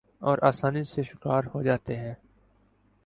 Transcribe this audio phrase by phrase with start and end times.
[0.21, 2.13] اور آسانی سے شکار ہو جاتے ہیں۔